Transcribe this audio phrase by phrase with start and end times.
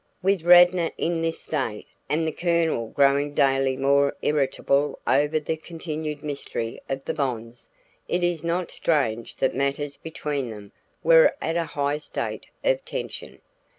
[0.23, 6.23] With Radnor in this state, and the Colonel growing daily more irritable over the continued
[6.23, 7.69] mystery of the bonds,
[8.07, 10.71] it is not strange that matters between them
[11.03, 13.41] were at a high state of tension.